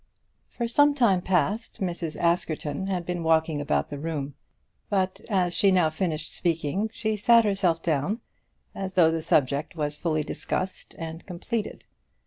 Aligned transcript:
For 0.49 0.67
some 0.67 0.95
time 0.95 1.21
past 1.21 1.79
Mrs. 1.79 2.19
Askerton 2.19 2.87
had 2.87 3.05
been 3.05 3.21
walking 3.21 3.61
about 3.61 3.91
the 3.91 3.99
room, 3.99 4.33
but, 4.89 5.21
as 5.29 5.53
she 5.53 5.69
now 5.69 5.91
finished 5.91 6.33
speaking, 6.33 6.89
she 6.91 7.15
sat 7.15 7.43
herself 7.45 7.83
down 7.83 8.19
as 8.73 8.93
though 8.93 9.11
the 9.11 9.21
subject 9.21 9.75
was 9.75 9.99
fully 9.99 10.23
discussed 10.23 10.95
and 10.97 11.23
completed. 11.27 11.85